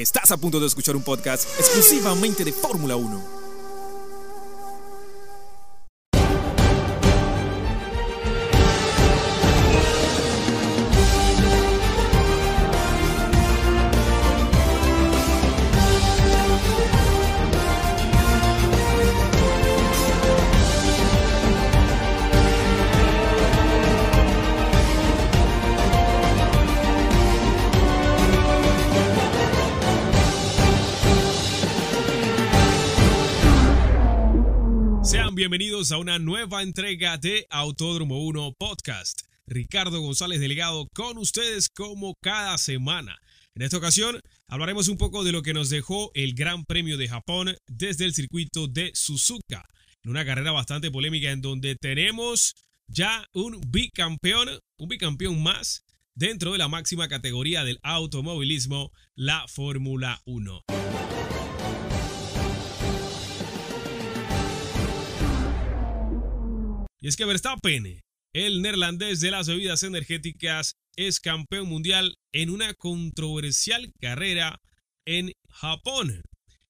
Estás 0.00 0.32
a 0.32 0.38
punto 0.38 0.58
de 0.58 0.66
escuchar 0.66 0.96
un 0.96 1.02
podcast 1.02 1.46
exclusivamente 1.58 2.42
de 2.42 2.54
Fórmula 2.54 2.96
1. 2.96 3.39
A 35.92 35.98
una 35.98 36.18
nueva 36.18 36.62
entrega 36.62 37.16
de 37.16 37.46
Autódromo 37.50 38.22
1 38.24 38.54
Podcast. 38.58 39.22
Ricardo 39.46 40.00
González 40.00 40.38
Delegado 40.38 40.86
con 40.94 41.18
ustedes 41.18 41.68
como 41.68 42.14
cada 42.20 42.58
semana. 42.58 43.18
En 43.54 43.62
esta 43.62 43.78
ocasión 43.78 44.20
hablaremos 44.46 44.88
un 44.88 44.98
poco 44.98 45.24
de 45.24 45.32
lo 45.32 45.42
que 45.42 45.54
nos 45.54 45.70
dejó 45.70 46.10
el 46.14 46.34
Gran 46.34 46.64
Premio 46.64 46.96
de 46.96 47.08
Japón 47.08 47.56
desde 47.66 48.04
el 48.04 48.14
circuito 48.14 48.68
de 48.68 48.92
Suzuka. 48.94 49.64
En 50.04 50.10
una 50.10 50.24
carrera 50.24 50.52
bastante 50.52 50.90
polémica 50.90 51.30
en 51.30 51.40
donde 51.40 51.76
tenemos 51.76 52.54
ya 52.86 53.26
un 53.32 53.60
bicampeón, 53.68 54.48
un 54.76 54.88
bicampeón 54.88 55.42
más 55.42 55.84
dentro 56.14 56.52
de 56.52 56.58
la 56.58 56.68
máxima 56.68 57.08
categoría 57.08 57.64
del 57.64 57.80
automovilismo, 57.82 58.92
la 59.14 59.46
Fórmula 59.48 60.20
1. 60.24 60.62
Y 67.02 67.08
es 67.08 67.16
que 67.16 67.24
Verstappen, 67.24 68.02
el 68.34 68.60
neerlandés 68.60 69.20
de 69.20 69.30
las 69.30 69.48
bebidas 69.48 69.82
energéticas, 69.82 70.74
es 70.96 71.18
campeón 71.18 71.66
mundial 71.66 72.16
en 72.32 72.50
una 72.50 72.74
controversial 72.74 73.90
carrera 74.00 74.60
en 75.06 75.32
Japón. 75.48 76.20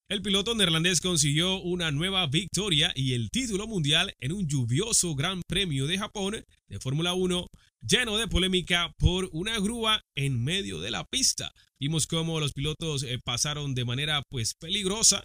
El 0.08 0.22
piloto 0.22 0.54
neerlandés 0.54 1.00
consiguió 1.00 1.60
una 1.60 1.90
nueva 1.90 2.26
victoria 2.28 2.92
y 2.94 3.14
el 3.14 3.30
título 3.30 3.66
mundial 3.66 4.14
en 4.20 4.30
un 4.32 4.46
lluvioso 4.46 5.16
Gran 5.16 5.42
Premio 5.48 5.88
de 5.88 5.98
Japón 5.98 6.44
de 6.68 6.78
Fórmula 6.78 7.12
1 7.14 7.46
lleno 7.82 8.16
de 8.16 8.28
polémica 8.28 8.92
por 8.98 9.28
una 9.32 9.58
grúa 9.58 10.00
en 10.14 10.44
medio 10.44 10.80
de 10.80 10.92
la 10.92 11.04
pista. 11.04 11.52
Vimos 11.80 12.06
cómo 12.06 12.38
los 12.38 12.52
pilotos 12.52 13.02
eh, 13.02 13.18
pasaron 13.24 13.74
de 13.74 13.84
manera 13.84 14.22
pues 14.28 14.54
peligrosa 14.54 15.24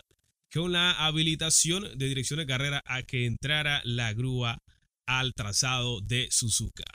con 0.51 0.71
la 0.71 0.93
habilitación 0.93 1.95
de 1.95 2.07
dirección 2.07 2.39
de 2.39 2.47
carrera 2.47 2.81
a 2.85 3.03
que 3.03 3.25
entrara 3.25 3.81
la 3.83 4.13
grúa 4.13 4.57
al 5.05 5.33
trazado 5.33 6.01
de 6.01 6.27
Suzuka. 6.31 6.85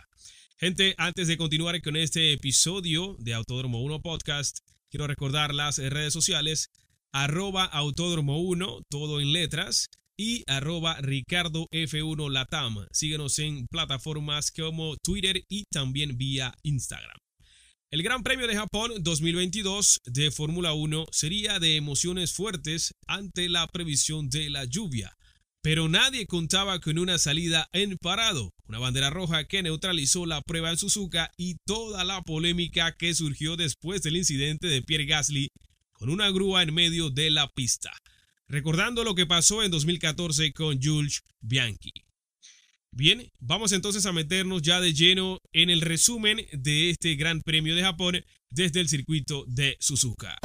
Gente, 0.58 0.94
antes 0.98 1.26
de 1.28 1.38
continuar 1.38 1.80
con 1.80 1.96
este 1.96 2.32
episodio 2.32 3.16
de 3.18 3.34
Autódromo 3.34 3.80
1 3.82 4.02
Podcast, 4.02 4.58
quiero 4.90 5.06
recordar 5.06 5.54
las 5.54 5.78
redes 5.78 6.12
sociales, 6.12 6.70
arroba 7.12 7.64
Autódromo 7.64 8.40
1, 8.40 8.82
todo 8.90 9.20
en 9.20 9.32
letras, 9.32 9.88
y 10.18 10.44
arroba 10.46 11.00
Ricardo 11.00 11.66
F1 11.70 12.30
Latam. 12.30 12.86
Síguenos 12.92 13.38
en 13.38 13.66
plataformas 13.68 14.50
como 14.50 14.96
Twitter 14.98 15.42
y 15.48 15.64
también 15.72 16.18
vía 16.18 16.52
Instagram. 16.62 17.16
El 17.90 18.02
Gran 18.02 18.22
Premio 18.22 18.46
de 18.46 18.54
Japón 18.54 18.92
2022 19.00 20.02
de 20.04 20.30
Fórmula 20.30 20.74
1 20.74 21.06
sería 21.10 21.58
de 21.58 21.76
emociones 21.76 22.34
fuertes 22.34 22.92
ante 23.06 23.48
la 23.48 23.66
previsión 23.66 24.28
de 24.28 24.50
la 24.50 24.64
lluvia 24.66 25.16
pero 25.62 25.88
nadie 25.88 26.26
contaba 26.26 26.80
con 26.80 26.98
una 26.98 27.18
salida 27.18 27.68
en 27.72 27.98
parado, 27.98 28.52
una 28.66 28.78
bandera 28.78 29.10
roja 29.10 29.44
que 29.44 29.62
neutralizó 29.62 30.24
la 30.26 30.40
prueba 30.40 30.70
en 30.70 30.78
Suzuka 30.78 31.30
y 31.36 31.56
toda 31.66 32.04
la 32.04 32.22
polémica 32.22 32.96
que 32.96 33.14
surgió 33.14 33.56
después 33.56 34.02
del 34.02 34.16
incidente 34.16 34.68
de 34.68 34.82
Pierre 34.82 35.06
Gasly 35.06 35.48
con 35.92 36.08
una 36.08 36.30
grúa 36.30 36.62
en 36.62 36.72
medio 36.72 37.10
de 37.10 37.30
la 37.30 37.48
pista, 37.48 37.92
recordando 38.48 39.04
lo 39.04 39.14
que 39.14 39.26
pasó 39.26 39.62
en 39.62 39.70
2014 39.70 40.52
con 40.52 40.80
Jules 40.82 41.22
Bianchi. 41.40 41.92
Bien, 42.92 43.30
vamos 43.38 43.72
entonces 43.72 44.06
a 44.06 44.12
meternos 44.12 44.62
ya 44.62 44.80
de 44.80 44.92
lleno 44.92 45.38
en 45.52 45.70
el 45.70 45.80
resumen 45.80 46.44
de 46.52 46.90
este 46.90 47.14
Gran 47.14 47.42
Premio 47.42 47.76
de 47.76 47.82
Japón 47.82 48.24
desde 48.50 48.80
el 48.80 48.88
circuito 48.88 49.44
de 49.46 49.76
Suzuka. 49.78 50.38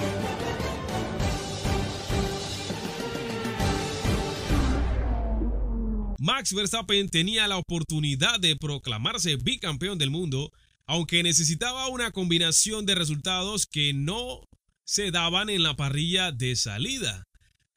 Max 6.25 6.55
Verstappen 6.55 7.07
tenía 7.07 7.47
la 7.47 7.57
oportunidad 7.57 8.39
de 8.39 8.55
proclamarse 8.55 9.35
bicampeón 9.35 9.99
del 9.99 10.09
mundo, 10.09 10.51
aunque 10.87 11.21
necesitaba 11.21 11.87
una 11.87 12.09
combinación 12.09 12.87
de 12.87 12.95
resultados 12.95 13.67
que 13.67 13.93
no 13.93 14.41
se 14.83 15.11
daban 15.11 15.51
en 15.51 15.61
la 15.61 15.75
parrilla 15.75 16.31
de 16.31 16.55
salida. 16.55 17.25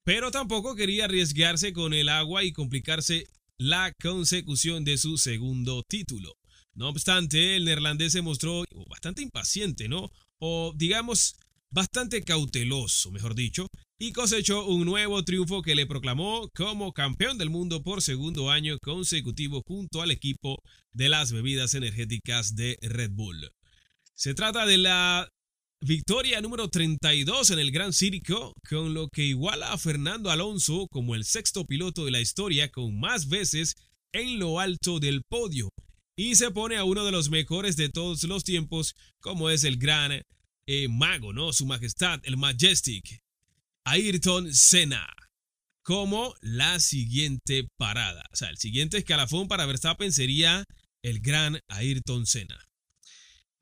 Pero 0.03 0.31
tampoco 0.31 0.77
quería 0.77 1.05
arriesgarse 1.05 1.75
con 1.75 1.93
el 1.93 2.09
agua 2.09 2.43
y 2.43 2.53
complicarse 2.53 3.27
la 3.59 3.93
consecución 4.01 4.83
de 4.83 4.97
su 4.97 5.19
segundo 5.19 5.83
título. 5.87 6.33
No 6.73 6.89
obstante, 6.89 7.55
el 7.55 7.67
neerlandés 7.67 8.13
se 8.13 8.23
mostró 8.23 8.65
bastante 8.89 9.21
impaciente, 9.21 9.91
¿no? 9.91 10.11
O 10.39 10.73
digamos, 10.75 11.37
bastante 11.71 12.23
cauteloso, 12.23 13.11
mejor 13.11 13.35
dicho, 13.35 13.67
y 13.99 14.13
cosechó 14.13 14.67
un 14.67 14.85
nuevo 14.85 15.23
triunfo 15.25 15.63
que 15.63 15.75
le 15.75 15.87
proclamó 15.87 16.49
como 16.55 16.93
campeón 16.93 17.39
del 17.39 17.51
mundo 17.51 17.83
por 17.83 18.03
segundo 18.03 18.51
año 18.51 18.79
consecutivo 18.81 19.63
junto 19.67 20.03
al 20.03 20.11
equipo 20.11 20.63
de 20.93 21.09
las 21.09 21.33
bebidas 21.33 21.75
energéticas 21.75 22.55
de 22.55 22.79
Red 22.81 23.11
Bull. 23.13 23.51
Se 24.15 24.35
trata 24.35 24.67
de 24.67 24.79
la 24.79 25.29
victoria 25.81 26.41
número 26.41 26.69
32 26.69 27.51
en 27.51 27.59
el 27.59 27.71
Gran 27.71 27.93
Circo, 27.93 28.53
con 28.69 28.95
lo 28.95 29.09
que 29.09 29.25
iguala 29.25 29.73
a 29.73 29.79
Fernando 29.79 30.31
Alonso 30.31 30.89
como 30.91 31.15
el 31.15 31.25
sexto 31.25 31.65
piloto 31.65 32.05
de 32.05 32.11
la 32.11 32.21
historia 32.21 32.71
con 32.71 32.99
más 32.99 33.29
veces 33.29 33.77
en 34.13 34.39
lo 34.39 34.59
alto 34.59 34.99
del 34.99 35.23
podio 35.29 35.71
y 36.17 36.35
se 36.35 36.51
pone 36.51 36.77
a 36.77 36.85
uno 36.85 37.05
de 37.05 37.13
los 37.13 37.31
mejores 37.31 37.77
de 37.77 37.91
todos 37.91 38.25
los 38.25 38.43
tiempos 38.43 38.97
como 39.21 39.51
es 39.51 39.63
el 39.63 39.77
gran 39.77 40.21
eh, 40.69 40.87
mago, 40.87 41.33
¿no? 41.33 41.55
Su 41.55 41.65
Majestad, 41.65 42.21
el 42.25 42.37
Majestic, 42.37 43.23
Ayrton 43.85 44.53
Senna, 44.53 45.09
como 45.83 46.35
la 46.43 46.79
siguiente 46.79 47.67
parada. 47.79 48.23
O 48.35 48.37
sea, 48.37 48.51
el 48.51 48.59
siguiente 48.59 48.99
escalafón 48.99 49.49
para 49.49 49.65
Verstappen 49.65 50.13
sería 50.13 50.65
el 51.03 51.21
gran 51.21 51.59
Ayrton 51.69 52.27
Senna. 52.27 52.59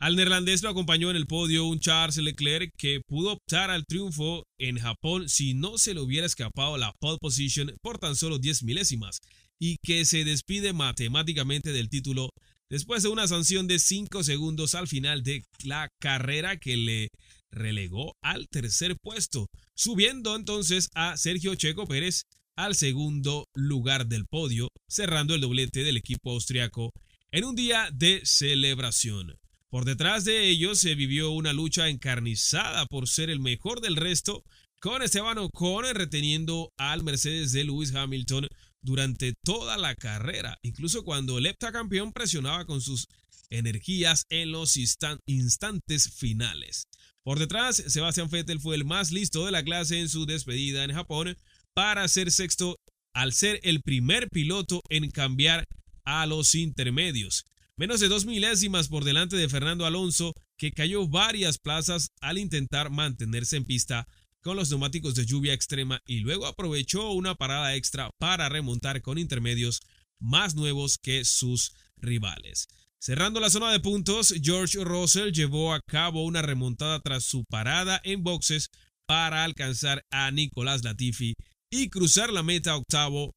Al 0.01 0.17
neerlandés 0.17 0.65
lo 0.65 0.69
acompañó 0.69 1.09
en 1.09 1.17
el 1.17 1.29
podio 1.29 1.65
un 1.65 1.79
Charles 1.79 2.17
Leclerc 2.17 2.73
que 2.77 3.01
pudo 3.07 3.35
optar 3.35 3.71
al 3.71 3.87
triunfo 3.87 4.43
en 4.59 4.79
Japón 4.79 5.29
si 5.29 5.55
no 5.55 5.79
se 5.79 5.95
le 5.95 6.01
hubiera 6.01 6.27
escapado 6.27 6.77
la 6.77 6.93
pole 6.99 7.19
position 7.21 7.73
por 7.83 7.99
tan 7.99 8.17
solo 8.17 8.39
10 8.39 8.65
milésimas 8.65 9.21
y 9.61 9.77
que 9.81 10.05
se 10.05 10.25
despide 10.25 10.73
matemáticamente 10.73 11.73
del 11.73 11.89
título 11.89 12.31
después 12.69 13.03
de 13.03 13.09
una 13.09 13.29
sanción 13.29 13.67
de 13.67 13.79
5 13.79 14.23
segundos 14.23 14.75
al 14.75 14.89
final 14.89 15.23
de 15.23 15.45
la 15.65 15.91
carrera 16.01 16.57
que 16.57 16.77
le 16.77 17.09
relegó 17.51 18.17
al 18.23 18.49
tercer 18.49 18.97
puesto, 19.03 19.47
subiendo 19.75 20.37
entonces 20.37 20.89
a 20.95 21.17
Sergio 21.17 21.55
Checo 21.55 21.87
Pérez 21.87 22.23
al 22.57 22.75
segundo 22.75 23.47
lugar 23.55 24.07
del 24.07 24.27
podio, 24.27 24.69
cerrando 24.89 25.35
el 25.35 25.41
doblete 25.41 25.85
del 25.85 25.97
equipo 25.97 26.31
austriaco 26.33 26.91
en 27.31 27.45
un 27.45 27.55
día 27.55 27.91
de 27.93 28.23
celebración. 28.25 29.35
Por 29.69 29.85
detrás 29.85 30.25
de 30.25 30.49
ellos 30.49 30.79
se 30.79 30.95
vivió 30.95 31.31
una 31.33 31.53
lucha 31.53 31.89
encarnizada 31.89 32.87
por 32.87 33.09
ser 33.09 33.31
el 33.31 33.41
mejor 33.41 33.81
del 33.81 33.97
resto, 33.97 34.43
con 34.81 35.03
Esteban 35.03 35.39
Ocon 35.39 35.85
reteniendo 35.95 36.71
al 36.77 37.03
Mercedes 37.03 37.53
de 37.53 37.65
Lewis 37.65 37.95
Hamilton 37.95 38.49
durante 38.83 39.35
toda 39.45 39.77
la 39.77 39.95
carrera, 39.95 40.59
incluso 40.63 41.05
cuando 41.05 41.39
el 41.39 41.47
heptacampeón 41.47 42.13
presionaba 42.13 42.65
con 42.67 42.81
sus 42.81 43.09
energías 43.51 44.25
en 44.29 44.53
los 44.53 44.77
instantes 44.77 46.11
finales. 46.13 46.89
Por 47.23 47.39
detrás, 47.39 47.83
Sebastian 47.87 48.31
Vettel 48.31 48.61
fue 48.61 48.77
el 48.77 48.85
más 48.85 49.11
listo 49.11 49.45
de 49.45 49.53
la 49.53 49.65
clase 49.65 50.01
en 50.01 50.09
su 50.09 50.27
despedida 50.27 50.85
en 50.85 50.93
Japón 50.93 51.37
para 51.75 52.07
ser 52.09 52.31
sexto 52.31 52.77
al 53.15 53.33
ser 53.33 53.61
el 53.63 53.83
primer 53.83 54.29
piloto 54.29 54.83
en 54.89 55.11
cambiar 55.11 55.67
a 56.05 56.27
los 56.27 56.55
intermedios. 56.55 57.45
Menos 57.77 58.01
de 58.01 58.09
dos 58.09 58.25
milésimas 58.25 58.89
por 58.89 59.05
delante 59.05 59.37
de 59.37 59.49
Fernando 59.49 59.87
Alonso, 59.87 60.35
que 60.57 60.73
cayó 60.73 61.09
varias 61.09 61.59
plazas 61.59 62.11
al 62.21 62.39
intentar 62.39 62.91
mantenerse 62.91 63.57
en 63.57 63.65
pista 63.65 64.07
con 64.43 64.57
los 64.57 64.71
neumáticos 64.71 65.15
de 65.15 65.27
lluvia 65.27 65.53
extrema 65.53 66.01
y 66.07 66.21
luego 66.21 66.47
aprovechó 66.47 67.11
una 67.13 67.35
parada 67.35 67.75
extra 67.75 68.11
para 68.19 68.49
remontar 68.49 69.03
con 69.03 69.19
intermedios 69.19 69.81
más 70.19 70.55
nuevos 70.55 70.99
que 70.99 71.25
sus 71.25 71.73
rivales. 71.97 72.69
Cerrando 72.99 73.41
la 73.41 73.51
zona 73.51 73.71
de 73.73 73.81
puntos, 73.81 74.35
George 74.43 74.83
Russell 74.83 75.33
llevó 75.33 75.75
a 75.75 75.81
cabo 75.87 76.25
una 76.25 76.43
remontada 76.43 77.01
tras 77.01 77.25
su 77.25 77.45
parada 77.45 78.01
en 78.05 78.23
boxes 78.23 78.69
para 79.07 79.45
alcanzar 79.45 80.05
a 80.11 80.31
Nicolás 80.31 80.83
Latifi 80.83 81.35
y 81.71 81.89
cruzar 81.89 82.33
la 82.33 82.43
meta 82.43 82.77
octavo 82.77 83.35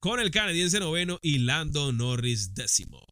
con 0.00 0.20
el 0.20 0.30
canadiense 0.30 0.78
noveno 0.78 1.18
y 1.22 1.38
Lando 1.38 1.92
Norris 1.92 2.54
décimo. 2.54 3.04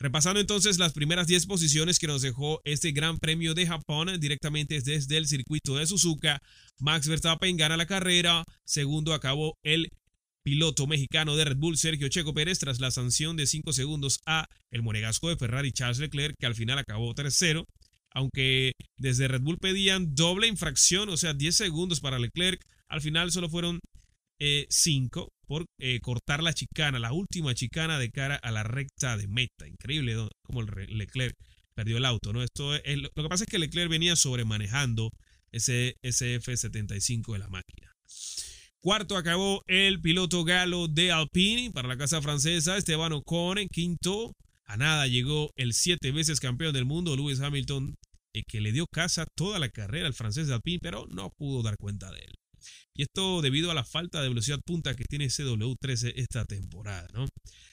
Repasando 0.00 0.38
entonces 0.38 0.78
las 0.78 0.92
primeras 0.92 1.26
10 1.26 1.46
posiciones 1.46 1.98
que 1.98 2.06
nos 2.06 2.22
dejó 2.22 2.60
este 2.64 2.92
Gran 2.92 3.18
Premio 3.18 3.54
de 3.54 3.66
Japón 3.66 4.08
directamente 4.20 4.80
desde 4.80 5.16
el 5.16 5.26
circuito 5.26 5.76
de 5.76 5.86
Suzuka, 5.88 6.40
Max 6.78 7.08
Verstappen 7.08 7.56
gana 7.56 7.76
la 7.76 7.86
carrera, 7.86 8.44
segundo 8.64 9.12
acabó 9.12 9.58
el 9.64 9.88
piloto 10.44 10.86
mexicano 10.86 11.34
de 11.34 11.46
Red 11.46 11.56
Bull 11.56 11.76
Sergio 11.76 12.08
Checo 12.08 12.32
Pérez 12.32 12.60
tras 12.60 12.78
la 12.78 12.92
sanción 12.92 13.36
de 13.36 13.46
5 13.46 13.72
segundos 13.72 14.20
a 14.24 14.46
el 14.70 14.82
monegasco 14.82 15.30
de 15.30 15.36
Ferrari 15.36 15.72
Charles 15.72 15.98
Leclerc 15.98 16.36
que 16.38 16.46
al 16.46 16.54
final 16.54 16.78
acabó 16.78 17.12
tercero, 17.12 17.64
aunque 18.12 18.74
desde 18.98 19.26
Red 19.26 19.42
Bull 19.42 19.58
pedían 19.58 20.14
doble 20.14 20.46
infracción, 20.46 21.08
o 21.08 21.16
sea 21.16 21.34
10 21.34 21.56
segundos 21.56 22.00
para 22.00 22.20
Leclerc, 22.20 22.64
al 22.88 23.00
final 23.00 23.32
solo 23.32 23.48
fueron 23.48 23.80
5 24.40 25.20
eh, 25.20 25.28
por 25.46 25.64
eh, 25.78 26.00
cortar 26.00 26.42
la 26.42 26.52
chicana, 26.52 26.98
la 26.98 27.12
última 27.12 27.54
chicana 27.54 27.98
de 27.98 28.10
cara 28.10 28.36
a 28.36 28.50
la 28.50 28.62
recta 28.62 29.16
de 29.16 29.28
meta. 29.28 29.66
Increíble 29.66 30.14
como 30.42 30.62
Leclerc 30.62 31.34
perdió 31.74 31.96
el 31.96 32.04
auto, 32.04 32.32
¿no? 32.32 32.42
Esto 32.42 32.74
es, 32.74 32.98
lo 32.98 33.10
que 33.10 33.28
pasa 33.28 33.44
es 33.44 33.50
que 33.50 33.58
Leclerc 33.58 33.90
venía 33.90 34.16
sobremanejando 34.16 35.10
ese 35.52 35.96
SF75 36.02 37.32
de 37.32 37.38
la 37.38 37.48
máquina. 37.48 37.92
Cuarto 38.80 39.16
acabó 39.16 39.62
el 39.66 40.00
piloto 40.00 40.44
galo 40.44 40.86
de 40.86 41.10
Alpine 41.10 41.72
para 41.72 41.88
la 41.88 41.96
casa 41.96 42.22
francesa, 42.22 42.76
Esteban 42.76 43.12
Ocon. 43.12 43.58
En 43.58 43.68
quinto, 43.68 44.32
a 44.66 44.76
nada 44.76 45.06
llegó 45.06 45.50
el 45.56 45.72
siete 45.72 46.12
veces 46.12 46.40
campeón 46.40 46.72
del 46.72 46.84
mundo, 46.84 47.16
Lewis 47.16 47.40
Hamilton, 47.40 47.94
eh, 48.34 48.42
que 48.46 48.60
le 48.60 48.72
dio 48.72 48.86
casa 48.86 49.26
toda 49.34 49.58
la 49.58 49.68
carrera 49.68 50.06
al 50.06 50.14
francés 50.14 50.46
de 50.46 50.54
Alpine, 50.54 50.78
pero 50.80 51.06
no 51.10 51.30
pudo 51.30 51.62
dar 51.62 51.76
cuenta 51.76 52.10
de 52.12 52.18
él. 52.18 52.34
Y 52.94 53.02
esto 53.02 53.42
debido 53.42 53.70
a 53.70 53.74
la 53.74 53.84
falta 53.84 54.22
de 54.22 54.28
velocidad 54.28 54.60
punta 54.64 54.94
que 54.94 55.04
tiene 55.04 55.26
CW13 55.26 56.14
esta 56.16 56.44
temporada, 56.44 57.06
¿no? 57.14 57.26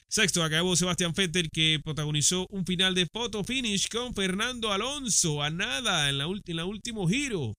Sexto 0.08 0.44
acabó 0.44 0.76
Sebastián 0.76 1.12
Vettel 1.16 1.50
que 1.50 1.80
protagonizó 1.82 2.46
un 2.50 2.64
final 2.64 2.94
de 2.94 3.06
photo 3.06 3.42
finish 3.42 3.88
con 3.88 4.14
Fernando 4.14 4.72
Alonso 4.72 5.42
a 5.42 5.50
nada 5.50 6.08
en 6.08 6.18
la, 6.18 6.26
en 6.26 6.56
la 6.56 6.64
último 6.64 7.08
giro. 7.08 7.54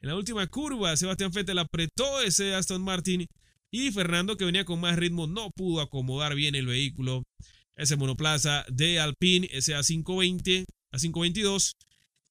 En 0.00 0.08
la 0.08 0.16
última 0.16 0.46
curva, 0.46 0.96
Sebastián 0.96 1.32
Vettel 1.32 1.58
apretó 1.58 2.20
ese 2.20 2.54
Aston 2.54 2.82
Martin 2.82 3.26
y 3.70 3.90
Fernando, 3.90 4.36
que 4.36 4.44
venía 4.44 4.64
con 4.64 4.80
más 4.80 4.96
ritmo, 4.96 5.26
no 5.26 5.50
pudo 5.50 5.80
acomodar 5.80 6.34
bien 6.34 6.54
el 6.54 6.66
vehículo. 6.66 7.24
Ese 7.76 7.96
monoplaza 7.96 8.64
de 8.68 9.00
Alpine, 9.00 9.48
ese 9.52 9.74
A520, 9.74 10.64
A522, 10.92 11.72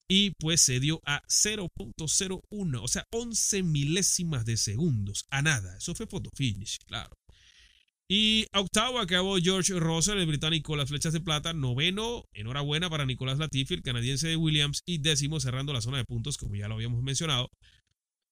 y 0.08 0.32
pues 0.40 0.62
se 0.62 0.80
dio 0.80 1.02
a 1.06 1.22
0.01, 1.28 2.80
o 2.82 2.88
sea, 2.88 3.06
11 3.12 3.64
milésimas 3.64 4.46
de 4.46 4.58
segundos, 4.58 5.26
a 5.30 5.42
nada. 5.42 5.78
Eso 5.78 5.96
fue 5.96 6.08
photo 6.08 6.30
finish, 6.36 6.78
claro. 6.86 7.16
Y 8.08 8.46
octavo 8.54 9.00
acabó 9.00 9.38
George 9.38 9.74
Russell, 9.80 10.20
el 10.20 10.28
británico, 10.28 10.76
las 10.76 10.90
flechas 10.90 11.14
de 11.14 11.22
plata. 11.22 11.54
Noveno, 11.54 12.26
enhorabuena 12.34 12.88
para 12.88 13.06
Nicolás 13.06 13.40
Latifi, 13.40 13.74
el 13.74 13.82
canadiense 13.82 14.28
de 14.28 14.36
Williams. 14.36 14.82
Y 14.86 15.00
décimo, 15.00 15.40
cerrando 15.40 15.74
la 15.74 15.82
zona 15.82 15.98
de 15.98 16.06
puntos, 16.06 16.38
como 16.38 16.56
ya 16.56 16.68
lo 16.68 16.76
habíamos 16.76 17.02
mencionado, 17.02 17.50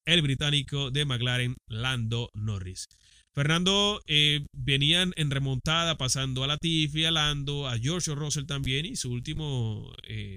el 0.06 0.22
británico 0.22 0.92
de 0.92 1.04
McLaren, 1.04 1.56
Lando 1.68 2.30
Norris. 2.34 2.86
Fernando 3.34 4.00
eh, 4.06 4.46
venían 4.52 5.12
en 5.16 5.32
remontada 5.32 5.96
pasando 5.96 6.44
a 6.44 6.46
Latifi, 6.46 7.04
a 7.04 7.10
Lando, 7.10 7.66
a 7.66 7.76
George 7.76 8.14
Russell 8.14 8.46
también. 8.46 8.86
Y 8.86 8.94
su 8.94 9.10
último 9.10 9.92
eh, 10.06 10.36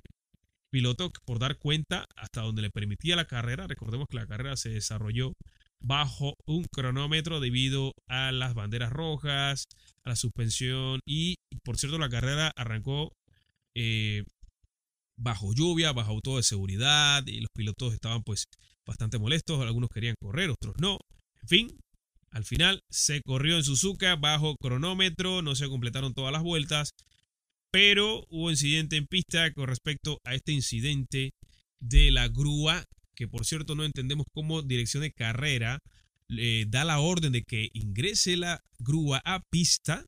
piloto 0.69 1.12
por 1.25 1.40
dar 1.40 1.58
cuenta 1.58 2.06
hasta 2.16 2.42
donde 2.42 2.62
le 2.62 2.69
permitía 2.69 3.16
la 3.16 3.25
carrera. 3.25 3.68
Recordemos 3.68 4.08
que 4.10 4.18
la 4.18 4.28
carrera 4.28 4.56
se 4.58 4.69
desarrolló 4.69 5.34
bajo 5.80 6.36
un 6.46 6.66
cronómetro 6.72 7.40
debido 7.40 7.94
a 8.08 8.31
las 8.31 8.54
banderas 8.54 8.92
rojas, 8.92 9.66
a 10.04 10.10
la 10.10 10.16
suspensión 10.16 11.00
y, 11.06 11.36
por 11.64 11.78
cierto, 11.78 11.98
la 12.00 12.10
carrera 12.10 12.52
arrancó 12.56 13.12
eh, 13.75 14.24
bajo 15.18 15.54
lluvia, 15.54 15.92
bajo 15.92 16.12
auto 16.12 16.38
de 16.38 16.44
seguridad 16.44 17.24
y 17.25 17.42
los 17.42 17.50
pilotos 17.54 17.94
estaban 17.94 18.24
pues 18.24 18.46
bastante 18.86 19.19
molestos, 19.19 19.62
algunos 19.62 19.90
querían 19.90 20.16
correr, 20.19 20.50
otros 20.50 20.75
no. 20.80 20.98
En 21.42 21.48
fin, 21.48 21.80
al 22.31 22.46
final 22.46 22.81
se 22.90 23.22
corrió 23.22 23.58
en 23.58 23.64
Suzuka 23.64 24.16
bajo 24.16 24.56
cronómetro, 24.58 25.42
no 25.42 25.56
se 25.56 25.68
completaron 25.68 26.14
todas 26.14 26.31
las 26.31 26.44
vueltas, 26.44 26.92
pero 27.72 28.25
hubo 28.30 28.52
incidente 28.52 28.96
en 28.98 29.08
pista 29.08 29.52
con 29.54 29.68
respecto 29.68 30.19
a 30.24 30.36
este 30.36 30.52
incidente 30.52 31.31
de 31.80 32.12
la 32.12 32.28
grúa, 32.28 32.84
que 33.16 33.28
por 33.28 33.46
cierto 33.46 33.75
no 33.75 33.84
entendemos 33.84 34.25
cómo 34.34 34.62
dirección 34.62 35.04
de 35.04 35.12
carrera 35.12 35.80
le 36.28 36.66
da 36.66 36.84
la 36.84 37.00
orden 37.00 37.31
de 37.31 37.44
que 37.44 37.69
ingrese 37.74 38.38
la 38.38 38.62
grúa 38.80 39.22
a 39.25 39.42
pista 39.50 40.06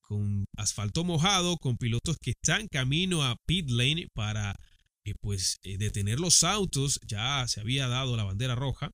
con 0.00 0.46
asfalto 0.56 1.04
mojado, 1.04 1.58
con 1.58 1.76
pilotos 1.76 2.16
que 2.20 2.30
están 2.30 2.66
camino 2.68 3.22
a 3.22 3.36
pit 3.46 3.68
lane 3.68 4.08
para 4.14 4.56
eh, 5.04 5.14
pues 5.20 5.58
eh, 5.62 5.76
detener 5.76 6.18
los 6.18 6.44
autos, 6.44 6.98
ya 7.06 7.46
se 7.46 7.60
había 7.60 7.88
dado 7.88 8.16
la 8.16 8.24
bandera 8.24 8.54
roja. 8.54 8.90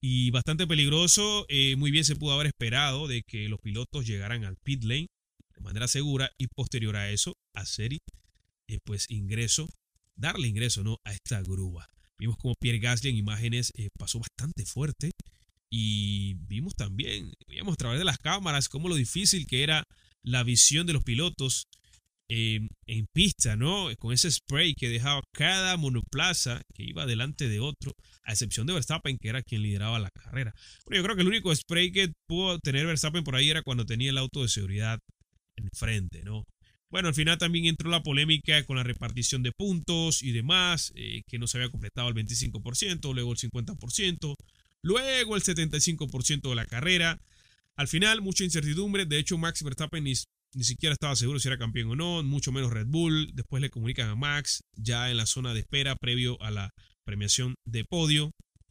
Y 0.00 0.30
bastante 0.30 0.66
peligroso, 0.66 1.46
eh, 1.48 1.76
muy 1.76 1.90
bien 1.90 2.04
se 2.04 2.16
pudo 2.16 2.32
haber 2.34 2.48
esperado 2.48 3.08
de 3.08 3.22
que 3.22 3.48
los 3.48 3.60
pilotos 3.60 4.06
llegaran 4.06 4.44
al 4.44 4.56
pit 4.56 4.84
lane 4.84 5.06
de 5.56 5.62
manera 5.62 5.88
segura 5.88 6.30
y 6.38 6.46
posterior 6.48 6.96
a 6.96 7.10
eso 7.10 7.36
hacer 7.54 7.92
eh, 7.94 8.78
pues 8.84 9.10
ingreso, 9.10 9.68
darle 10.14 10.48
ingreso 10.48 10.84
¿no? 10.84 10.98
a 11.04 11.12
esta 11.12 11.40
grúa. 11.42 11.88
Vimos 12.18 12.36
como 12.38 12.54
Pierre 12.54 12.78
Gasly 12.78 13.10
en 13.10 13.16
imágenes 13.16 13.72
eh, 13.76 13.88
pasó 13.98 14.18
bastante 14.20 14.64
fuerte 14.64 15.10
y 15.70 16.34
vimos 16.34 16.74
también, 16.74 17.32
veíamos 17.48 17.74
a 17.74 17.76
través 17.76 17.98
de 17.98 18.04
las 18.04 18.18
cámaras 18.18 18.68
cómo 18.68 18.88
lo 18.88 18.94
difícil 18.94 19.46
que 19.46 19.62
era 19.62 19.84
la 20.22 20.42
visión 20.42 20.86
de 20.86 20.92
los 20.92 21.04
pilotos 21.04 21.66
eh, 22.28 22.60
en 22.86 23.06
pista, 23.12 23.54
¿no? 23.54 23.88
Con 23.98 24.12
ese 24.12 24.30
spray 24.30 24.74
que 24.74 24.88
dejaba 24.88 25.22
cada 25.32 25.76
monoplaza 25.76 26.60
que 26.74 26.82
iba 26.82 27.06
delante 27.06 27.48
de 27.48 27.60
otro, 27.60 27.92
a 28.24 28.32
excepción 28.32 28.66
de 28.66 28.72
Verstappen, 28.72 29.16
que 29.18 29.28
era 29.28 29.42
quien 29.42 29.62
lideraba 29.62 30.00
la 30.00 30.10
carrera. 30.10 30.52
Bueno, 30.84 30.96
yo 30.96 31.04
creo 31.04 31.14
que 31.14 31.22
el 31.22 31.28
único 31.28 31.54
spray 31.54 31.92
que 31.92 32.12
pudo 32.26 32.58
tener 32.58 32.84
Verstappen 32.84 33.22
por 33.22 33.36
ahí 33.36 33.50
era 33.50 33.62
cuando 33.62 33.86
tenía 33.86 34.10
el 34.10 34.18
auto 34.18 34.42
de 34.42 34.48
seguridad 34.48 34.98
enfrente, 35.56 36.22
¿no? 36.22 36.44
Bueno, 36.90 37.08
al 37.08 37.14
final 37.14 37.36
también 37.36 37.66
entró 37.66 37.90
la 37.90 38.02
polémica 38.02 38.64
con 38.64 38.76
la 38.76 38.84
repartición 38.84 39.42
de 39.42 39.52
puntos 39.52 40.22
y 40.22 40.32
demás, 40.32 40.92
eh, 40.94 41.22
que 41.26 41.38
no 41.38 41.46
se 41.46 41.58
había 41.58 41.70
completado 41.70 42.08
el 42.08 42.14
25%, 42.14 43.12
luego 43.12 43.32
el 43.32 43.38
50%, 43.38 44.34
luego 44.82 45.36
el 45.36 45.42
75% 45.42 46.48
de 46.48 46.54
la 46.54 46.66
carrera. 46.66 47.20
Al 47.76 47.88
final, 47.88 48.22
mucha 48.22 48.44
incertidumbre. 48.44 49.04
De 49.04 49.18
hecho, 49.18 49.36
Max 49.36 49.62
Verstappen 49.62 50.04
ni, 50.04 50.14
ni, 50.54 50.64
siquiera 50.64 50.92
estaba 50.92 51.16
seguro 51.16 51.40
si 51.40 51.48
era 51.48 51.58
campeón 51.58 51.90
o 51.90 51.96
no, 51.96 52.22
mucho 52.22 52.52
menos 52.52 52.72
Red 52.72 52.86
Bull. 52.86 53.32
Después 53.34 53.60
le 53.60 53.68
comunican 53.68 54.08
a 54.08 54.14
Max, 54.14 54.62
ya 54.76 55.10
en 55.10 55.16
la 55.16 55.26
zona 55.26 55.54
de 55.54 55.60
espera, 55.60 55.96
previo 55.96 56.40
a 56.40 56.50
la 56.50 56.70
premiación 57.04 57.56
de 57.66 57.84
podio, 57.84 58.30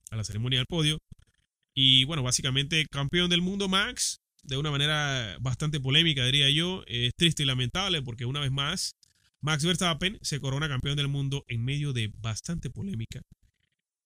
a 0.09 0.15
la 0.15 0.23
ceremonia 0.23 0.59
del 0.59 0.67
podio. 0.67 0.97
Y 1.75 2.05
bueno, 2.05 2.23
básicamente 2.23 2.85
campeón 2.89 3.29
del 3.29 3.41
mundo 3.41 3.67
Max, 3.67 4.19
de 4.45 4.57
una 4.57 4.71
manera 4.71 5.37
bastante 5.41 5.79
polémica, 5.79 6.25
diría 6.25 6.49
yo. 6.49 6.83
Es 6.87 7.13
triste 7.15 7.43
y 7.43 7.45
lamentable 7.45 8.01
porque 8.01 8.25
una 8.25 8.39
vez 8.39 8.51
más, 8.51 8.95
Max 9.41 9.65
Verstappen 9.65 10.17
se 10.21 10.39
corona 10.39 10.67
campeón 10.67 10.97
del 10.97 11.07
mundo 11.07 11.43
en 11.47 11.63
medio 11.63 11.93
de 11.93 12.11
bastante 12.19 12.69
polémica. 12.69 13.21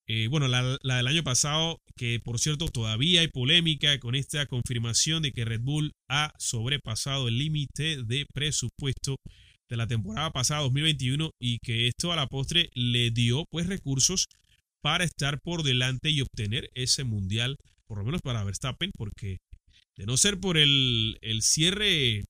Eh, 0.06 0.26
bueno, 0.26 0.48
la, 0.48 0.76
del 0.82 1.06
año 1.06 1.22
pasado, 1.22 1.80
que 1.94 2.18
por 2.18 2.40
cierto 2.40 2.66
todavía 2.68 3.20
hay 3.20 3.28
polémica 3.28 3.98
con 4.00 4.16
esta 4.16 4.44
confirmación 4.46 5.22
de 5.22 5.30
que 5.30 5.44
Red 5.44 5.60
Bull 5.60 5.92
ha 6.08 6.32
sobrepasado 6.36 7.28
el 7.28 7.38
límite 7.38 8.02
de 8.02 8.26
presupuesto 8.34 9.16
de 9.68 9.76
la 9.76 9.86
temporada 9.86 10.32
pasada 10.32 10.62
2021 10.62 11.30
y 11.40 11.58
que 11.62 11.86
esto 11.86 12.12
a 12.12 12.16
la 12.16 12.26
postre 12.26 12.70
le 12.74 13.12
dio 13.12 13.44
pues 13.50 13.68
recursos 13.68 14.26
para 14.82 15.04
estar 15.04 15.40
por 15.40 15.62
delante 15.62 16.10
y 16.10 16.22
obtener 16.22 16.70
ese 16.74 17.04
mundial, 17.04 17.56
por 17.86 17.98
lo 17.98 18.04
menos 18.04 18.20
para 18.20 18.42
Verstappen, 18.42 18.90
porque 18.96 19.38
de 20.00 20.06
no 20.06 20.16
ser 20.16 20.40
por 20.40 20.56
el, 20.56 21.18
cierre 21.42 22.24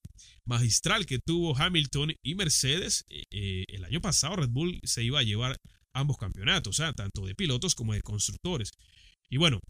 magistral 0.45 1.07
que 1.07 1.21
tuvo 1.21 1.57
Hamilton 1.57 2.15
y 2.21 2.35
Mercedes, 2.35 3.05
eh, 3.09 3.23
eh, 3.31 3.65
el 3.69 3.85
año 3.85 4.01
pasado 4.01 4.35
Red 4.35 4.49
Bull 4.49 4.81
se 4.83 5.05
iba 5.05 5.21
a 5.21 5.23
llevar 5.23 5.57
ambos 5.95 6.17
campeonatos, 6.17 6.75
sea, 6.77 6.93
tanto 6.93 7.25
de 7.25 7.37
pilotos 7.37 7.77
como 7.77 7.95
de 7.95 8.03
constructores. 8.03 8.73
Y 9.29 9.37
bueno, 9.37 9.61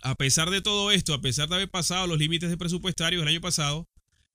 a 0.00 0.14
pesar 0.14 0.50
de 0.50 0.62
todo 0.62 0.92
esto, 0.92 1.12
a 1.12 1.20
pesar 1.20 1.48
de 1.48 1.56
haber 1.56 1.68
pasado 1.68 2.06
los 2.06 2.18
límites 2.18 2.50
de 2.50 2.56
presupuestarios 2.56 3.20
el 3.20 3.28
año 3.28 3.40
pasado, 3.40 3.84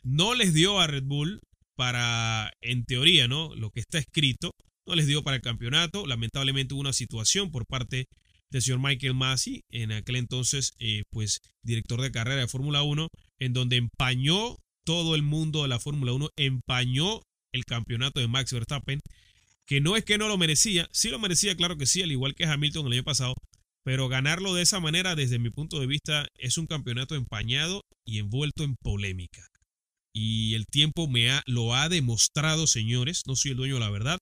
no 0.01 0.33
les 0.33 0.53
dio 0.53 0.81
a 0.81 0.87
Red 0.87 1.05
Bull 1.05 1.39
para, 1.77 2.51
en 2.59 2.83
teoría, 2.83 3.29
¿no? 3.29 3.55
Lo 3.55 3.69
que 3.69 3.79
está 3.79 3.97
escrito, 3.97 4.51
no 4.85 4.95
les 4.95 5.07
dio 5.07 5.23
para 5.23 5.37
el 5.37 5.41
campeonato. 5.41 6.05
Lamentablemente 6.05 6.73
hubo 6.73 6.81
una 6.81 6.91
situación 6.91 7.49
por 7.49 7.65
parte 7.65 8.07
del 8.53 8.61
señor 8.61 8.79
Michael 8.79 9.15
Masi, 9.15 9.63
en 9.69 9.91
aquel 9.91 10.15
entonces, 10.15 10.73
eh, 10.79 11.03
pues, 11.09 11.39
director 11.63 11.99
de 11.99 12.11
carrera 12.11 12.41
de 12.41 12.47
Fórmula 12.47 12.83
1, 12.83 13.09
en 13.39 13.53
donde 13.53 13.77
empañó 13.77 14.57
todo 14.85 15.15
el 15.15 15.23
mundo 15.23 15.63
de 15.63 15.69
la 15.69 15.79
Fórmula 15.79 16.13
1, 16.13 16.29
empañó 16.37 17.21
el 17.51 17.65
campeonato 17.65 18.19
de 18.19 18.27
Max 18.27 18.53
Verstappen, 18.53 18.99
que 19.65 19.81
no 19.81 19.97
es 19.97 20.05
que 20.05 20.17
no 20.17 20.27
lo 20.27 20.37
merecía, 20.37 20.87
sí 20.91 21.09
lo 21.09 21.19
merecía, 21.19 21.55
claro 21.55 21.77
que 21.77 21.87
sí, 21.87 22.01
al 22.03 22.11
igual 22.11 22.35
que 22.35 22.45
Hamilton 22.45 22.87
el 22.87 22.93
año 22.93 23.03
pasado, 23.03 23.33
pero 23.83 24.07
ganarlo 24.07 24.53
de 24.53 24.61
esa 24.61 24.79
manera, 24.79 25.15
desde 25.15 25.39
mi 25.39 25.49
punto 25.49 25.79
de 25.79 25.87
vista, 25.87 26.27
es 26.35 26.57
un 26.57 26.67
campeonato 26.67 27.15
empañado 27.15 27.81
y 28.05 28.19
envuelto 28.19 28.63
en 28.63 28.75
polémica. 28.75 29.47
Y 30.15 30.53
el 30.53 30.65
tiempo 30.67 31.07
me 31.07 31.31
ha, 31.31 31.41
lo 31.47 31.73
ha 31.73 31.89
demostrado, 31.89 32.67
señores. 32.67 33.23
No 33.25 33.35
soy 33.35 33.51
el 33.51 33.57
dueño 33.57 33.75
de 33.75 33.79
la 33.79 33.89
verdad, 33.89 34.19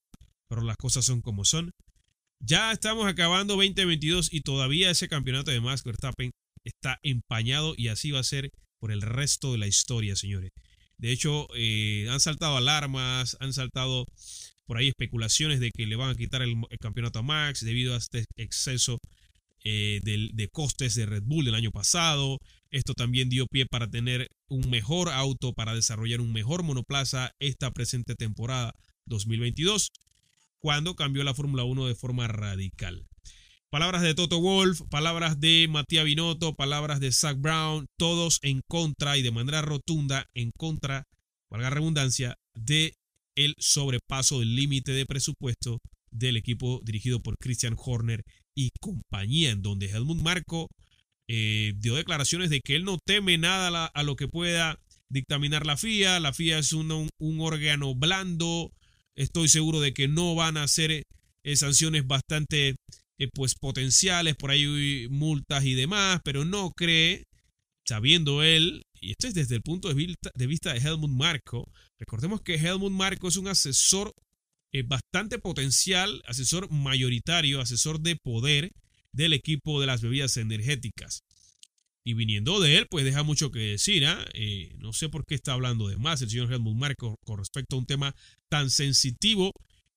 pero 0.48 0.62
las 0.62 0.78
cosas 0.78 1.04
son 1.04 1.22
como 1.22 1.44
son. 1.44 1.72
Ya 2.44 2.72
estamos 2.72 3.06
acabando 3.06 3.56
2022 3.56 4.34
y 4.34 4.42
todavía 4.42 4.90
ese 4.90 5.08
campeonato 5.08 5.52
de 5.52 5.62
Max 5.62 5.84
Verstappen 5.84 6.32
está 6.64 6.98
empañado 7.04 7.76
y 7.78 7.90
así 7.90 8.10
va 8.10 8.20
a 8.20 8.24
ser 8.24 8.50
por 8.80 8.92
el 8.92 9.04
resto 9.04 9.52
de 9.52 9.60
la 9.60 9.68
historia, 9.68 10.16
señores. 10.16 10.50
De 10.98 11.12
hecho, 11.12 11.48
eh, 11.56 12.08
han 12.10 12.20
saltado 12.20 12.58
alarmas, 12.58 13.38
han 13.40 13.54
saltado 13.54 14.06
por 14.66 14.78
ahí 14.78 14.88
especulaciones 14.88 15.60
de 15.60 15.70
que 15.70 15.86
le 15.86 15.96
van 15.96 16.10
a 16.10 16.16
quitar 16.16 16.42
el, 16.42 16.56
campeonato 16.80 17.20
a 17.20 17.22
Max 17.22 17.64
debido 17.64 17.94
a 17.94 17.98
este 17.98 18.26
exceso 18.38 18.98
eh, 19.64 20.00
de, 20.04 20.48
costes 20.52 20.96
de 20.96 21.06
Red 21.06 21.24
Bull 21.24 21.46
del 21.46 21.56
año 21.56 21.70
pasado. 21.70 22.40
Esto 22.72 22.96
también 22.96 23.30
dio 23.30 23.46
pie 23.46 23.68
para 23.68 23.88
tener 23.88 24.30
un 24.50 24.68
mejor 24.72 25.10
auto, 25.10 25.54
para 25.54 25.76
desarrollar 25.76 26.22
un 26.22 26.34
mejor 26.34 26.64
monoplaza 26.64 27.34
esta 27.40 27.70
presente 27.70 28.16
temporada 28.16 28.74
2022, 29.06 29.92
cuando 30.62 30.96
cambió 30.96 31.24
la 31.24 31.34
Fórmula 31.34 31.64
1 31.64 31.88
de 31.88 31.96
forma 31.96 32.28
radical. 32.28 33.06
Palabras 33.70 34.02
de 34.02 34.14
Toto 34.14 34.40
Wolf, 34.40 34.82
palabras 34.90 35.40
de 35.40 35.68
Matías 35.70 36.06
Binotto, 36.06 36.56
palabras 36.56 37.00
de 37.00 37.12
Zach 37.12 37.38
Brown, 37.40 37.88
todos 37.98 38.40
en 38.42 38.62
contra 38.68 39.18
y 39.18 39.22
de 39.22 39.32
manera 39.32 39.62
rotunda 39.62 40.26
en 40.34 40.52
contra, 40.58 41.08
valga 41.50 41.70
redundancia, 41.70 42.38
de 42.54 42.96
el 43.36 43.56
sobrepaso 43.58 44.40
del 44.40 44.56
límite 44.56 44.92
de 44.92 45.06
presupuesto 45.06 45.80
del 46.12 46.38
equipo 46.38 46.82
dirigido 46.84 47.22
por 47.22 47.38
Christian 47.38 47.76
Horner 47.78 48.24
y 48.56 48.72
compañía, 48.80 49.52
en 49.52 49.62
donde 49.62 49.90
Helmut 49.90 50.22
Marco 50.22 50.70
eh, 51.28 51.74
dio 51.78 51.96
declaraciones 51.96 52.50
de 52.50 52.60
que 52.60 52.76
él 52.76 52.84
no 52.84 52.98
teme 52.98 53.38
nada 53.38 53.86
a, 53.86 54.04
lo 54.04 54.18
que 54.18 54.28
pueda 54.28 54.78
dictaminar 55.10 55.66
la 55.66 55.78
FIA. 55.78 56.20
La 56.20 56.34
FIA 56.34 56.60
es 56.60 56.74
un, 56.74 57.10
órgano 57.40 57.96
blando. 57.96 58.72
Estoy 59.22 59.50
seguro 59.50 59.80
de 59.80 59.94
que 59.94 60.08
no 60.08 60.34
van 60.34 60.58
a 60.58 60.68
ser 60.68 61.04
eh, 61.44 61.56
sanciones 61.56 62.08
bastante 62.08 62.76
eh, 63.20 63.28
pues 63.32 63.54
potenciales, 63.54 64.36
por 64.36 64.50
ahí 64.50 65.08
multas 65.12 65.64
y 65.64 65.76
demás, 65.76 66.22
pero 66.24 66.44
no 66.44 66.72
cree, 66.72 67.26
sabiendo 67.86 68.42
él, 68.42 68.82
y 69.00 69.12
esto 69.12 69.28
es 69.28 69.36
desde 69.36 69.58
el 69.58 69.62
punto 69.62 69.94
de, 69.94 69.94
vista 70.48 70.74
de 70.74 70.80
Helmut 70.80 71.12
Marco, 71.12 71.72
recordemos 72.00 72.42
que 72.42 72.56
Helmut 72.56 72.92
Marco 72.92 73.28
es 73.28 73.38
un 73.38 73.48
asesor 73.48 74.12
bastante 74.86 75.38
potencial, 75.38 76.24
asesor 76.26 76.72
mayoritario, 76.72 77.62
asesor 77.62 78.00
de 78.00 78.16
poder 78.16 78.72
del 79.12 79.34
equipo 79.34 79.80
de 79.82 79.86
las 79.86 80.02
bebidas 80.02 80.38
energéticas. 80.38 81.24
Y 82.04 82.14
viniendo 82.14 82.60
de 82.60 82.78
él, 82.78 82.88
pues 82.90 83.06
deja 83.06 83.24
mucho 83.24 83.52
que 83.52 83.60
decir. 83.60 84.06
¿ah? 84.06 84.26
Eh, 84.34 84.74
no 84.80 84.92
sé 84.92 85.10
por 85.10 85.26
qué 85.26 85.36
está 85.36 85.54
hablando 85.54 85.88
de 85.88 85.98
más 85.98 86.22
el 86.22 86.30
señor 86.30 86.52
Helmut 86.52 86.76
Marco 86.76 87.16
con 87.26 87.38
respecto 87.38 87.76
a 87.76 87.80
un 87.80 87.86
tema 87.86 88.16
tan 88.50 88.70
sensitivo 88.70 89.52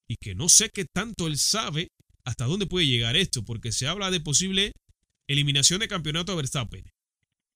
y 0.07 0.15
que 0.17 0.35
no 0.35 0.49
sé 0.49 0.69
qué 0.69 0.85
tanto 0.85 1.27
él 1.27 1.37
sabe 1.37 1.89
hasta 2.23 2.45
dónde 2.45 2.67
puede 2.67 2.87
llegar 2.87 3.15
esto, 3.15 3.43
porque 3.43 3.71
se 3.71 3.87
habla 3.87 4.11
de 4.11 4.19
posible 4.19 4.71
eliminación 5.27 5.79
de 5.79 5.87
campeonato 5.87 6.31
a 6.31 6.35
Verstappen, 6.35 6.83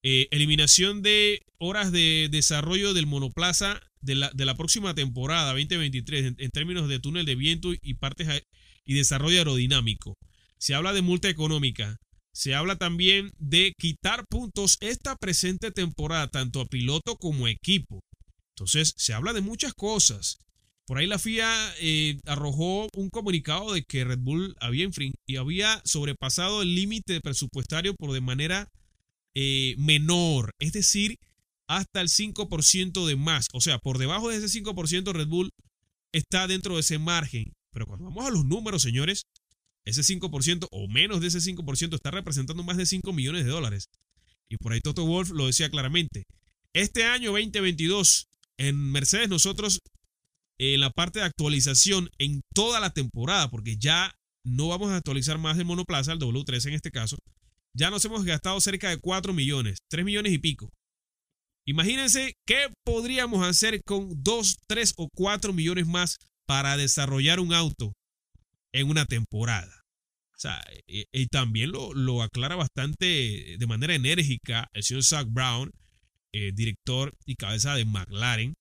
eh, 0.03 0.27
eliminación 0.31 1.01
de 1.01 1.41
horas 1.57 1.91
de 1.91 2.29
desarrollo 2.31 2.93
del 2.93 3.05
monoplaza 3.05 3.81
de 4.01 4.15
la, 4.15 4.55
próxima 4.55 4.95
temporada 4.95 5.51
2023 5.51 6.35
en, 6.37 6.49
términos 6.51 6.87
de 6.87 6.99
túnel 6.99 7.25
de 7.25 7.35
viento 7.35 7.73
y 7.73 7.95
partes 7.95 8.45
y 8.85 8.93
desarrollo 8.93 9.39
aerodinámico. 9.39 10.15
Se 10.57 10.73
habla 10.73 10.93
de 10.93 11.01
multa 11.01 11.29
económica. 11.29 11.97
Se 12.31 12.55
habla 12.55 12.77
también 12.77 13.31
de 13.37 13.73
quitar 13.77 14.25
puntos 14.29 14.77
esta 14.81 15.15
presente 15.15 15.71
temporada, 15.71 16.27
tanto 16.27 16.61
a 16.61 16.67
piloto 16.67 17.17
como 17.17 17.47
equipo. 17.47 18.01
Entonces, 18.55 18.93
se 18.97 19.13
habla 19.13 19.33
de 19.33 19.41
muchas 19.41 19.73
cosas. 19.73 20.39
Por 20.85 20.97
ahí 20.97 21.05
la 21.05 21.19
FIA 21.19 21.75
eh, 21.79 22.19
arrojó 22.25 22.89
un 22.95 23.09
comunicado 23.09 23.73
de 23.73 23.83
que 23.83 24.03
Red 24.03 24.19
Bull 24.19 24.55
había, 24.59 24.89
y 25.27 25.35
había 25.35 25.81
sobrepasado 25.85 26.63
el 26.63 26.73
límite 26.73 27.21
presupuestario 27.21 27.93
por 27.93 28.11
de 28.11 28.21
manera 28.21 28.67
eh, 29.35 29.75
menor, 29.77 30.55
es 30.59 30.73
decir, 30.73 31.19
hasta 31.67 32.01
el 32.01 32.07
5% 32.07 33.05
de 33.05 33.15
más. 33.15 33.47
O 33.53 33.61
sea, 33.61 33.77
por 33.77 33.99
debajo 33.99 34.29
de 34.29 34.37
ese 34.37 34.63
5% 34.63 35.13
Red 35.13 35.27
Bull 35.27 35.51
está 36.11 36.47
dentro 36.47 36.73
de 36.73 36.81
ese 36.81 36.97
margen. 36.97 37.53
Pero 37.71 37.85
cuando 37.85 38.05
vamos 38.05 38.25
a 38.25 38.31
los 38.31 38.43
números, 38.43 38.81
señores, 38.81 39.27
ese 39.89 40.01
5% 40.01 40.67
o 40.71 40.87
menos 40.87 41.21
de 41.21 41.27
ese 41.27 41.39
5% 41.39 41.95
está 41.95 42.11
representando 42.11 42.63
más 42.63 42.77
de 42.77 42.85
5 42.85 43.11
millones 43.13 43.45
de 43.45 43.51
dólares. 43.51 43.89
Y 44.49 44.57
por 44.57 44.73
ahí 44.73 44.81
Toto 44.81 45.05
Wolf 45.05 45.29
lo 45.31 45.47
decía 45.47 45.69
claramente. 45.69 46.23
Este 46.73 47.03
año 47.03 47.31
2022, 47.31 48.27
en 48.57 48.91
Mercedes 48.91 49.29
nosotros, 49.29 49.79
en 50.59 50.79
la 50.79 50.89
parte 50.89 51.19
de 51.19 51.25
actualización, 51.25 52.09
en 52.17 52.41
toda 52.53 52.79
la 52.79 52.91
temporada, 52.91 53.49
porque 53.49 53.77
ya 53.77 54.13
no 54.45 54.67
vamos 54.67 54.91
a 54.91 54.97
actualizar 54.97 55.37
más 55.37 55.57
el 55.57 55.65
monoplaza, 55.65 56.13
el 56.13 56.19
W3 56.19 56.67
en 56.67 56.73
este 56.73 56.91
caso, 56.91 57.17
ya 57.73 57.89
nos 57.89 58.03
hemos 58.05 58.25
gastado 58.25 58.59
cerca 58.59 58.89
de 58.89 58.97
4 58.97 59.33
millones, 59.33 59.79
3 59.89 60.05
millones 60.05 60.33
y 60.33 60.37
pico. 60.37 60.69
Imagínense 61.65 62.33
qué 62.47 62.73
podríamos 62.83 63.45
hacer 63.45 63.81
con 63.85 64.09
2, 64.23 64.57
3 64.67 64.93
o 64.97 65.07
4 65.15 65.53
millones 65.53 65.87
más 65.87 66.17
para 66.47 66.77
desarrollar 66.77 67.39
un 67.39 67.53
auto 67.53 67.93
en 68.73 68.89
una 68.89 69.05
temporada. 69.05 69.78
O 70.39 70.41
sea, 70.41 70.63
y, 70.87 71.27
también 71.27 71.73
lo, 71.73 72.23
aclara 72.23 72.55
bastante 72.55 73.57
de 73.59 73.67
manera 73.67 73.93
enérgica 73.93 74.69
el 74.71 74.83
señor 74.83 75.03
Zach 75.03 75.27
Brown, 75.29 75.69
eh, 76.31 76.53
director 76.53 77.13
y 77.25 77.35
cabeza 77.35 77.75
de 77.75 77.83
McLaren, 77.83 78.53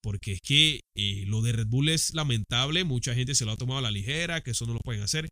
porque 0.00 0.32
es 0.32 0.40
que 0.40 0.80
eh, 0.94 1.24
lo 1.26 1.42
de 1.42 1.52
Red 1.52 1.66
Bull 1.66 1.90
es 1.90 2.14
lamentable, 2.14 2.84
mucha 2.84 3.14
gente 3.14 3.34
se 3.34 3.44
lo 3.44 3.52
ha 3.52 3.58
tomado 3.58 3.80
a 3.80 3.82
la 3.82 3.90
ligera, 3.90 4.40
que 4.40 4.52
eso 4.52 4.64
no 4.64 4.72
lo 4.72 4.80
pueden 4.80 5.02
hacer. 5.02 5.28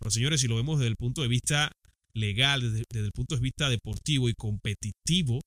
Pero 0.00 0.10
señores, 0.10 0.40
si 0.40 0.48
lo 0.48 0.56
vemos 0.56 0.80
desde 0.80 0.88
el 0.88 0.96
punto 0.96 1.22
de 1.22 1.28
vista 1.28 1.70
legal, 2.14 2.60
desde, 2.60 3.06
el 3.06 3.12
punto 3.12 3.36
de 3.36 3.40
vista 3.40 3.68
deportivo 3.68 4.28
y 4.28 4.34
competitivo, 4.34 5.40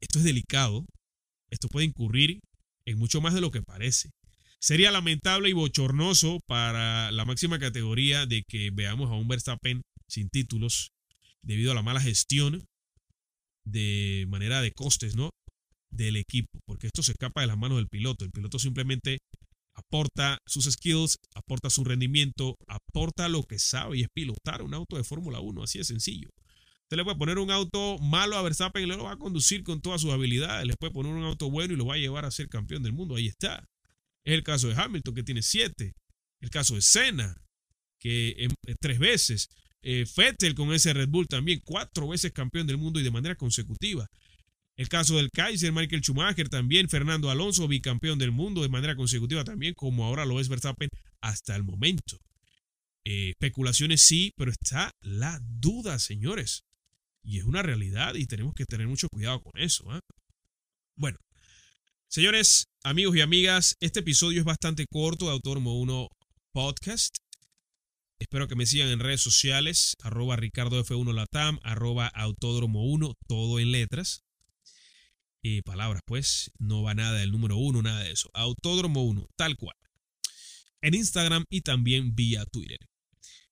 esto 0.00 0.20
es 0.20 0.24
delicado. 0.24 0.86
Esto 1.50 1.66
puede 1.66 1.86
incurrir 1.86 2.38
en 2.84 2.96
mucho 2.96 3.20
más 3.20 3.34
de 3.34 3.40
lo 3.40 3.50
que 3.50 3.62
parece. 3.62 4.10
Sería 4.60 4.90
lamentable 4.90 5.48
y 5.48 5.54
bochornoso 5.54 6.38
para 6.46 7.10
la 7.12 7.24
máxima 7.24 7.58
categoría 7.58 8.26
de 8.26 8.42
que 8.46 8.70
veamos 8.70 9.10
a 9.10 9.14
un 9.14 9.26
Verstappen 9.26 9.80
sin 10.06 10.28
títulos 10.28 10.92
debido 11.40 11.72
a 11.72 11.74
la 11.74 11.80
mala 11.82 12.00
gestión 12.00 12.66
de 13.64 14.26
manera 14.28 14.60
de 14.60 14.72
costes, 14.72 15.16
¿no? 15.16 15.30
Del 15.90 16.16
equipo, 16.16 16.60
porque 16.66 16.88
esto 16.88 17.02
se 17.02 17.12
escapa 17.12 17.40
de 17.40 17.46
las 17.46 17.56
manos 17.56 17.78
del 17.78 17.88
piloto. 17.88 18.26
El 18.26 18.32
piloto 18.32 18.58
simplemente 18.58 19.20
aporta 19.74 20.38
sus 20.46 20.66
skills, 20.66 21.16
aporta 21.34 21.70
su 21.70 21.82
rendimiento, 21.82 22.56
aporta 22.66 23.30
lo 23.30 23.44
que 23.44 23.58
sabe 23.58 23.98
y 23.98 24.02
es 24.02 24.08
pilotar 24.12 24.60
un 24.60 24.74
auto 24.74 24.98
de 24.98 25.04
Fórmula 25.04 25.40
1, 25.40 25.62
así 25.62 25.78
de 25.78 25.84
sencillo. 25.84 26.28
Usted 26.82 26.98
le 26.98 27.04
puede 27.04 27.16
poner 27.16 27.38
un 27.38 27.50
auto 27.50 27.98
malo 27.98 28.36
a 28.36 28.42
Verstappen 28.42 28.82
y 28.82 28.86
lo 28.86 29.04
va 29.04 29.12
a 29.12 29.16
conducir 29.16 29.62
con 29.62 29.80
todas 29.80 30.02
sus 30.02 30.10
habilidades. 30.10 30.66
Le 30.66 30.74
puede 30.78 30.92
poner 30.92 31.14
un 31.14 31.24
auto 31.24 31.48
bueno 31.48 31.72
y 31.72 31.76
lo 31.78 31.86
va 31.86 31.94
a 31.94 31.98
llevar 31.98 32.26
a 32.26 32.30
ser 32.30 32.48
campeón 32.48 32.82
del 32.82 32.92
mundo. 32.92 33.14
Ahí 33.14 33.26
está. 33.26 33.64
Es 34.24 34.34
el 34.34 34.42
caso 34.42 34.68
de 34.68 34.74
Hamilton, 34.74 35.14
que 35.14 35.22
tiene 35.22 35.42
siete. 35.42 35.92
El 36.40 36.50
caso 36.50 36.74
de 36.74 36.82
Senna, 36.82 37.34
que 37.98 38.48
tres 38.80 38.98
veces. 38.98 39.48
Eh, 39.82 40.04
Fettel 40.06 40.54
con 40.54 40.72
ese 40.72 40.92
Red 40.92 41.08
Bull 41.08 41.26
también, 41.26 41.60
cuatro 41.64 42.08
veces 42.08 42.32
campeón 42.32 42.66
del 42.66 42.76
mundo 42.76 43.00
y 43.00 43.02
de 43.02 43.10
manera 43.10 43.34
consecutiva. 43.34 44.06
El 44.76 44.88
caso 44.88 45.16
del 45.16 45.30
Kaiser, 45.30 45.72
Michael 45.72 46.02
Schumacher 46.02 46.48
también, 46.48 46.88
Fernando 46.88 47.30
Alonso, 47.30 47.68
bicampeón 47.68 48.18
del 48.18 48.30
mundo 48.30 48.62
de 48.62 48.68
manera 48.68 48.96
consecutiva 48.96 49.44
también, 49.44 49.74
como 49.74 50.04
ahora 50.04 50.24
lo 50.24 50.40
es 50.40 50.48
Verstappen 50.48 50.88
hasta 51.20 51.54
el 51.54 51.64
momento. 51.64 52.18
Eh, 53.04 53.30
especulaciones 53.30 54.02
sí, 54.02 54.32
pero 54.36 54.50
está 54.50 54.90
la 55.02 55.38
duda, 55.42 55.98
señores. 55.98 56.62
Y 57.22 57.38
es 57.38 57.44
una 57.44 57.62
realidad 57.62 58.14
y 58.14 58.26
tenemos 58.26 58.54
que 58.54 58.64
tener 58.64 58.86
mucho 58.88 59.08
cuidado 59.08 59.42
con 59.42 59.60
eso. 59.60 59.90
¿ah? 59.90 60.00
Bueno, 60.96 61.18
señores, 62.10 62.66
amigos 62.82 63.16
y 63.16 63.20
amigas, 63.20 63.76
este 63.80 64.00
episodio 64.00 64.40
es 64.40 64.44
bastante 64.44 64.84
corto 64.90 65.26
de 65.26 65.32
Autónomo 65.32 65.80
1 65.80 66.08
Podcast. 66.52 67.16
Espero 68.18 68.48
que 68.48 68.56
me 68.56 68.66
sigan 68.66 68.88
en 68.88 68.98
redes 68.98 69.20
sociales, 69.22 69.96
arroba 70.02 70.36
Ricardo 70.36 70.84
F1 70.84 71.14
Latam, 71.14 71.60
arroba 71.62 72.08
Autódromo 72.08 72.84
1, 72.84 73.14
todo 73.28 73.60
en 73.60 73.72
letras 73.72 74.24
eh, 75.42 75.62
palabras, 75.62 76.02
pues. 76.04 76.50
No 76.58 76.82
va 76.82 76.94
nada 76.94 77.18
del 77.18 77.30
número 77.30 77.56
uno, 77.56 77.80
nada 77.80 78.02
de 78.02 78.12
eso. 78.12 78.28
Autódromo 78.34 79.04
1, 79.04 79.26
tal 79.36 79.56
cual. 79.56 79.76
En 80.82 80.94
Instagram 80.94 81.44
y 81.48 81.60
también 81.60 82.14
vía 82.14 82.44
Twitter. 82.44 82.78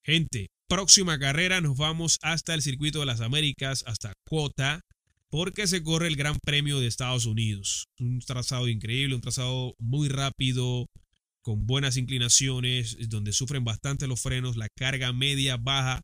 Gente, 0.02 0.48
próxima 0.68 1.18
carrera 1.18 1.60
nos 1.60 1.76
vamos 1.76 2.18
hasta 2.22 2.54
el 2.54 2.62
circuito 2.62 3.00
de 3.00 3.06
las 3.06 3.20
Américas, 3.20 3.84
hasta 3.86 4.12
Cuota. 4.28 4.82
Porque 5.30 5.66
se 5.66 5.82
corre 5.82 6.08
el 6.08 6.16
Gran 6.16 6.38
Premio 6.42 6.80
de 6.80 6.86
Estados 6.86 7.26
Unidos. 7.26 7.88
Un 7.98 8.20
trazado 8.20 8.68
increíble, 8.68 9.14
un 9.14 9.20
trazado 9.20 9.74
muy 9.78 10.08
rápido, 10.08 10.86
con 11.42 11.66
buenas 11.66 11.96
inclinaciones, 11.96 12.96
donde 13.08 13.32
sufren 13.32 13.64
bastante 13.64 14.06
los 14.06 14.20
frenos, 14.20 14.56
la 14.56 14.68
carga 14.74 15.12
media, 15.12 15.56
baja, 15.56 16.02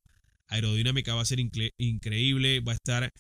aerodinámica 0.49 1.14
va 1.14 1.23
a 1.23 1.26
ser 1.26 1.38
increíble, 1.78 2.61
va 2.61 2.73
a 2.73 2.76
estar... 2.76 3.11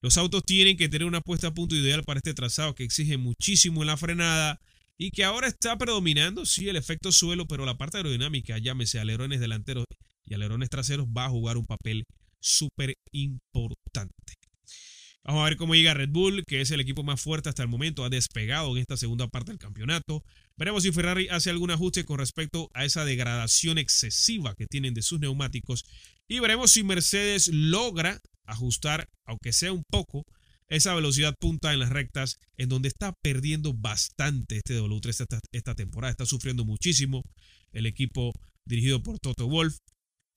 Los 0.00 0.16
autos 0.16 0.44
tienen 0.44 0.76
que 0.76 0.88
tener 0.88 1.06
una 1.06 1.20
puesta 1.20 1.48
a 1.48 1.54
punto 1.54 1.74
ideal 1.74 2.04
para 2.04 2.18
este 2.18 2.32
trazado 2.32 2.74
que 2.74 2.84
exige 2.84 3.16
muchísimo 3.16 3.82
en 3.82 3.88
la 3.88 3.96
frenada 3.96 4.60
y 4.96 5.10
que 5.10 5.24
ahora 5.24 5.48
está 5.48 5.76
predominando, 5.76 6.46
sí, 6.46 6.68
el 6.68 6.76
efecto 6.76 7.10
suelo, 7.10 7.46
pero 7.46 7.66
la 7.66 7.76
parte 7.76 7.96
aerodinámica, 7.96 8.58
llámese 8.58 9.00
alerones 9.00 9.40
delanteros 9.40 9.86
y 10.24 10.34
alerones 10.34 10.70
traseros, 10.70 11.06
va 11.06 11.24
a 11.24 11.30
jugar 11.30 11.56
un 11.56 11.66
papel 11.66 12.04
súper 12.40 12.94
importante. 13.10 14.37
Vamos 15.28 15.42
a 15.42 15.50
ver 15.50 15.58
cómo 15.58 15.74
llega 15.74 15.92
Red 15.92 16.08
Bull, 16.08 16.42
que 16.46 16.62
es 16.62 16.70
el 16.70 16.80
equipo 16.80 17.02
más 17.02 17.20
fuerte 17.20 17.50
hasta 17.50 17.62
el 17.62 17.68
momento, 17.68 18.02
ha 18.02 18.08
despegado 18.08 18.74
en 18.74 18.80
esta 18.80 18.96
segunda 18.96 19.28
parte 19.28 19.50
del 19.50 19.58
campeonato. 19.58 20.24
Veremos 20.56 20.84
si 20.84 20.90
Ferrari 20.90 21.28
hace 21.28 21.50
algún 21.50 21.70
ajuste 21.70 22.06
con 22.06 22.18
respecto 22.18 22.70
a 22.72 22.86
esa 22.86 23.04
degradación 23.04 23.76
excesiva 23.76 24.54
que 24.54 24.64
tienen 24.64 24.94
de 24.94 25.02
sus 25.02 25.20
neumáticos. 25.20 25.84
Y 26.28 26.38
veremos 26.38 26.70
si 26.70 26.82
Mercedes 26.82 27.48
logra 27.48 28.18
ajustar, 28.46 29.06
aunque 29.26 29.52
sea 29.52 29.70
un 29.70 29.82
poco, 29.90 30.24
esa 30.68 30.94
velocidad 30.94 31.34
punta 31.38 31.74
en 31.74 31.80
las 31.80 31.90
rectas, 31.90 32.38
en 32.56 32.70
donde 32.70 32.88
está 32.88 33.12
perdiendo 33.22 33.74
bastante 33.74 34.56
este 34.56 34.80
W3 34.80 35.08
esta, 35.10 35.40
esta 35.52 35.74
temporada. 35.74 36.10
Está 36.10 36.24
sufriendo 36.24 36.64
muchísimo 36.64 37.20
el 37.72 37.84
equipo 37.84 38.32
dirigido 38.64 39.02
por 39.02 39.18
Toto 39.18 39.46
Wolf. 39.46 39.76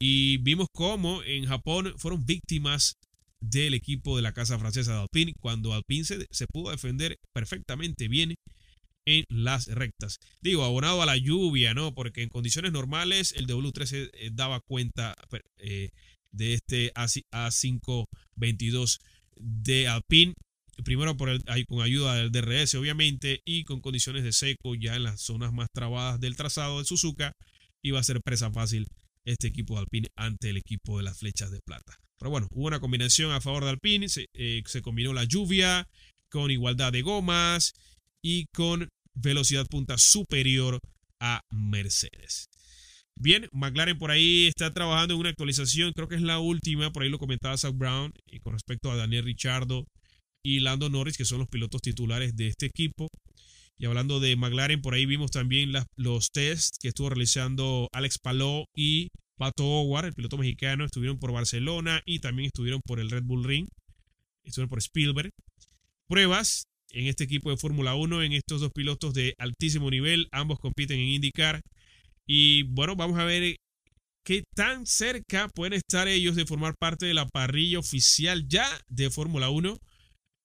Y 0.01 0.35
vimos 0.39 0.67
cómo 0.73 1.23
en 1.23 1.45
Japón 1.45 1.93
fueron 1.95 2.25
víctimas 2.25 2.97
del 3.41 3.73
equipo 3.73 4.15
de 4.15 4.21
la 4.21 4.33
casa 4.33 4.59
francesa 4.59 4.93
de 4.93 5.01
Alpine, 5.01 5.33
cuando 5.39 5.73
Alpine 5.73 6.05
se, 6.05 6.47
pudo 6.47 6.71
defender 6.71 7.17
perfectamente 7.33 8.07
bien 8.07 8.35
en 9.05 9.25
las 9.29 9.67
rectas. 9.67 10.19
Digo, 10.41 10.63
abonado 10.63 11.01
a 11.01 11.07
la 11.07 11.17
lluvia, 11.17 11.73
¿no? 11.73 11.93
Porque 11.93 12.21
en 12.21 12.29
condiciones 12.29 12.71
normales 12.71 13.33
el 13.35 13.47
W13 13.47 14.11
eh, 14.13 14.29
daba 14.31 14.61
cuenta 14.61 15.15
eh, 15.57 15.89
de 16.31 16.53
este 16.53 16.93
A522 16.93 18.99
de 19.35 19.87
Alpine. 19.87 20.35
Primero 20.85 21.17
por 21.17 21.29
con 21.67 21.81
ayuda 21.81 22.15
del 22.15 22.31
DRS, 22.31 22.75
obviamente, 22.75 23.41
y 23.45 23.65
con 23.65 23.81
condiciones 23.81 24.23
de 24.23 24.31
seco 24.31 24.75
ya 24.75 24.95
en 24.95 25.03
las 25.03 25.21
zonas 25.21 25.51
más 25.51 25.67
trabadas 25.73 26.19
del 26.19 26.35
trazado 26.35 26.79
de 26.79 26.85
Suzuka, 26.85 27.33
iba 27.83 27.99
a 27.99 28.03
ser 28.03 28.21
presa 28.21 28.51
fácil 28.51 28.87
este 29.25 29.47
equipo 29.47 29.75
de 29.75 29.81
Alpine 29.81 30.07
ante 30.15 30.49
el 30.49 30.57
equipo 30.57 30.97
de 30.97 31.03
las 31.03 31.19
flechas 31.19 31.51
de 31.51 31.59
plata. 31.65 31.99
Pero 32.21 32.29
bueno, 32.29 32.47
hubo 32.51 32.67
una 32.67 32.79
combinación 32.79 33.31
a 33.31 33.41
favor 33.41 33.63
de 33.63 33.71
Alpine, 33.71 34.07
se, 34.07 34.27
eh, 34.35 34.61
se 34.67 34.83
combinó 34.83 35.11
la 35.11 35.23
lluvia 35.23 35.87
con 36.29 36.51
igualdad 36.51 36.91
de 36.91 37.01
gomas 37.01 37.73
y 38.23 38.45
con 38.53 38.89
velocidad 39.15 39.65
punta 39.65 39.97
superior 39.97 40.77
a 41.19 41.41
Mercedes. 41.51 42.45
Bien, 43.19 43.47
McLaren 43.51 43.97
por 43.97 44.11
ahí 44.11 44.45
está 44.45 44.71
trabajando 44.71 45.15
en 45.15 45.19
una 45.19 45.29
actualización, 45.29 45.93
creo 45.93 46.07
que 46.07 46.15
es 46.15 46.21
la 46.21 46.37
última, 46.37 46.91
por 46.91 47.01
ahí 47.01 47.09
lo 47.09 47.17
comentaba 47.17 47.57
Zach 47.57 47.75
Brown, 47.75 48.11
y 48.27 48.39
con 48.39 48.53
respecto 48.53 48.91
a 48.91 48.95
Daniel 48.95 49.25
Richardo 49.25 49.87
y 50.45 50.59
Lando 50.59 50.91
Norris, 50.91 51.17
que 51.17 51.25
son 51.25 51.39
los 51.39 51.47
pilotos 51.47 51.81
titulares 51.81 52.35
de 52.35 52.49
este 52.49 52.67
equipo. 52.67 53.07
Y 53.79 53.85
hablando 53.87 54.19
de 54.19 54.35
McLaren, 54.35 54.83
por 54.83 54.93
ahí 54.93 55.07
vimos 55.07 55.31
también 55.31 55.71
los 55.97 56.29
tests 56.29 56.77
que 56.79 56.89
estuvo 56.89 57.09
realizando 57.09 57.87
Alex 57.91 58.19
Palou 58.19 58.65
y 58.77 59.07
Pato 59.41 59.65
Howard, 59.65 60.05
el 60.05 60.13
piloto 60.13 60.37
mexicano, 60.37 60.85
estuvieron 60.85 61.17
por 61.17 61.31
Barcelona 61.31 62.03
y 62.05 62.19
también 62.19 62.45
estuvieron 62.45 62.79
por 62.85 62.99
el 62.99 63.09
Red 63.09 63.23
Bull 63.23 63.43
Ring, 63.43 63.67
estuvieron 64.43 64.69
por 64.69 64.77
Spielberg. 64.77 65.31
Pruebas 66.07 66.65
en 66.91 67.07
este 67.07 67.23
equipo 67.23 67.49
de 67.49 67.57
Fórmula 67.57 67.95
1, 67.95 68.21
en 68.21 68.33
estos 68.33 68.61
dos 68.61 68.71
pilotos 68.71 69.15
de 69.15 69.33
altísimo 69.39 69.89
nivel, 69.89 70.27
ambos 70.31 70.59
compiten 70.59 70.99
en 70.99 71.07
IndyCar. 71.07 71.61
Y 72.27 72.63
bueno, 72.73 72.95
vamos 72.95 73.17
a 73.17 73.25
ver 73.25 73.55
qué 74.23 74.43
tan 74.55 74.85
cerca 74.85 75.49
pueden 75.49 75.73
estar 75.73 76.07
ellos 76.07 76.35
de 76.35 76.45
formar 76.45 76.75
parte 76.79 77.07
de 77.07 77.15
la 77.15 77.27
parrilla 77.27 77.79
oficial 77.79 78.47
ya 78.47 78.69
de 78.89 79.09
Fórmula 79.09 79.49
1 79.49 79.75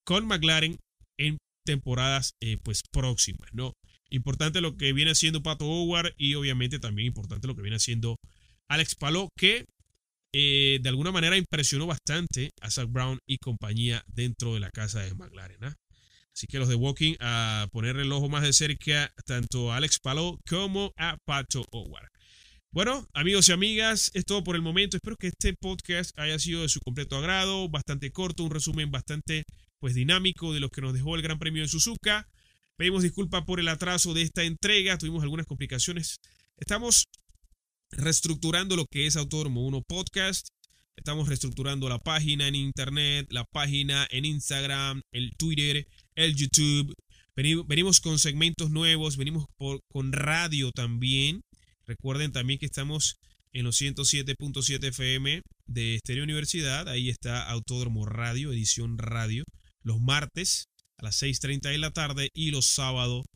con 0.06 0.26
McLaren 0.26 0.78
en 1.18 1.36
temporadas 1.66 2.30
eh, 2.40 2.56
pues 2.62 2.80
próximas, 2.90 3.50
¿no? 3.52 3.74
Importante 4.08 4.62
lo 4.62 4.78
que 4.78 4.94
viene 4.94 5.10
haciendo 5.10 5.42
Pato 5.42 5.66
Howard 5.66 6.14
y 6.16 6.34
obviamente 6.34 6.78
también 6.78 7.08
importante 7.08 7.46
lo 7.46 7.54
que 7.54 7.60
viene 7.60 7.76
haciendo 7.76 8.16
Alex 8.68 8.94
Palou, 8.94 9.28
que 9.36 9.64
eh, 10.32 10.78
de 10.82 10.88
alguna 10.88 11.12
manera 11.12 11.36
impresionó 11.36 11.86
bastante 11.86 12.50
a 12.60 12.70
Zach 12.70 12.88
Brown 12.90 13.18
y 13.26 13.38
compañía 13.38 14.02
dentro 14.06 14.54
de 14.54 14.60
la 14.60 14.70
casa 14.70 15.00
de 15.00 15.14
McLaren. 15.14 15.64
¿ah? 15.64 15.74
Así 16.34 16.46
que 16.46 16.58
los 16.58 16.68
de 16.68 16.74
Walking 16.74 17.14
a 17.20 17.66
poner 17.72 17.96
el 17.96 18.12
ojo 18.12 18.28
más 18.28 18.42
de 18.42 18.52
cerca 18.52 19.10
tanto 19.24 19.72
a 19.72 19.76
Alex 19.76 19.98
Palou 19.98 20.38
como 20.46 20.92
a 20.96 21.16
Pato 21.24 21.64
Howard. 21.72 22.10
Bueno, 22.70 23.08
amigos 23.14 23.48
y 23.48 23.52
amigas, 23.52 24.10
es 24.12 24.26
todo 24.26 24.44
por 24.44 24.54
el 24.54 24.60
momento. 24.60 24.98
Espero 24.98 25.16
que 25.16 25.28
este 25.28 25.54
podcast 25.54 26.10
haya 26.18 26.38
sido 26.38 26.60
de 26.60 26.68
su 26.68 26.80
completo 26.80 27.16
agrado, 27.16 27.70
bastante 27.70 28.10
corto, 28.10 28.44
un 28.44 28.50
resumen 28.50 28.90
bastante 28.90 29.44
pues 29.78 29.94
dinámico 29.94 30.52
de 30.52 30.60
lo 30.60 30.68
que 30.68 30.82
nos 30.82 30.92
dejó 30.92 31.16
el 31.16 31.22
Gran 31.22 31.38
Premio 31.38 31.62
de 31.62 31.68
Suzuka. 31.68 32.28
Pedimos 32.76 33.02
disculpas 33.02 33.44
por 33.44 33.58
el 33.58 33.68
atraso 33.68 34.12
de 34.12 34.20
esta 34.20 34.42
entrega, 34.42 34.98
tuvimos 34.98 35.22
algunas 35.22 35.46
complicaciones. 35.46 36.18
Estamos 36.58 37.06
reestructurando 37.90 38.76
lo 38.76 38.86
que 38.86 39.06
es 39.06 39.16
Autódromo 39.16 39.66
1 39.66 39.82
Podcast. 39.82 40.48
Estamos 40.96 41.28
reestructurando 41.28 41.88
la 41.88 41.98
página 41.98 42.48
en 42.48 42.54
internet, 42.54 43.26
la 43.30 43.44
página 43.44 44.06
en 44.10 44.24
Instagram, 44.24 45.02
el 45.12 45.32
Twitter, 45.36 45.86
el 46.14 46.34
YouTube. 46.34 46.94
Venimos 47.34 48.00
con 48.00 48.18
segmentos 48.18 48.70
nuevos, 48.70 49.16
venimos 49.16 49.46
con 49.88 50.12
radio 50.12 50.72
también. 50.72 51.42
Recuerden 51.84 52.32
también 52.32 52.58
que 52.58 52.66
estamos 52.66 53.18
en 53.52 53.64
los 53.64 53.80
107.7 53.80 54.88
FM 54.88 55.42
de 55.66 55.96
Estéreo 55.96 56.24
Universidad. 56.24 56.88
Ahí 56.88 57.10
está 57.10 57.42
Autódromo 57.42 58.06
Radio, 58.06 58.52
edición 58.52 58.96
radio, 58.96 59.44
los 59.82 60.00
martes 60.00 60.68
a 60.98 61.04
las 61.04 61.22
6.30 61.22 61.70
de 61.70 61.78
la 61.78 61.90
tarde 61.90 62.30
y 62.32 62.50
los 62.50 62.66
sábados 62.66 63.26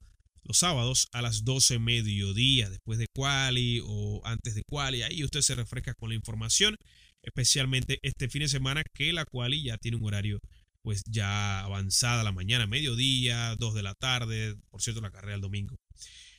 los 0.44 0.59
sábados 0.59 1.09
a 1.12 1.22
las 1.22 1.44
12 1.44 1.79
mediodía, 1.79 2.70
después 2.70 2.98
de 2.98 3.07
quali 3.14 3.81
o 3.85 4.20
antes 4.24 4.55
de 4.55 4.62
quali. 4.64 5.03
Ahí 5.03 5.24
usted 5.24 5.40
se 5.40 5.55
refresca 5.55 5.94
con 5.94 6.11
la 6.11 6.14
información, 6.14 6.76
especialmente 7.22 7.98
este 8.03 8.29
fin 8.29 8.42
de 8.42 8.48
semana 8.48 8.83
que 8.94 9.12
la 9.12 9.24
quali 9.24 9.62
ya 9.62 9.76
tiene 9.79 9.96
un 9.96 10.05
horario 10.05 10.40
pues 10.83 11.03
ya 11.07 11.61
avanzada 11.61 12.24
la 12.24 12.33
mañana, 12.33 12.66
mediodía, 12.66 13.55
2 13.59 13.74
de 13.74 13.83
la 13.83 13.94
tarde, 13.94 14.57
por 14.70 14.83
cierto 14.83 15.00
la 15.00 15.11
carrera 15.11 15.35
el 15.35 15.40
domingo. 15.40 15.76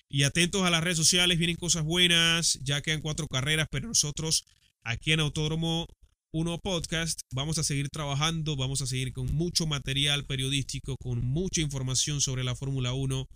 Y 0.10 0.24
atentos 0.24 0.64
a 0.64 0.70
las 0.70 0.84
redes 0.84 0.98
sociales, 0.98 1.38
vienen 1.38 1.56
cosas 1.56 1.84
buenas, 1.84 2.60
ya 2.64 2.82
quedan 2.82 3.02
cuatro 3.02 3.28
carreras, 3.28 3.68
pero 3.72 3.88
nosotros 3.88 4.46
aquí 4.84 5.14
en 5.14 5.22
Autódromo 5.22 5.88
1 6.34 6.60
Podcast 6.60 7.22
vamos 7.32 7.58
a 7.58 7.64
seguir 7.64 7.90
trabajando, 7.90 8.56
vamos 8.56 8.82
a 8.82 8.88
seguir 8.88 9.14
con 9.14 9.34
mucho 9.34 9.68
material 9.68 10.26
periodístico, 10.26 10.98
con 10.98 11.24
mucha 11.24 11.62
información 11.62 12.20
sobre 12.20 12.44
la 12.44 12.56
Fórmula 12.56 12.94
1 12.94 13.28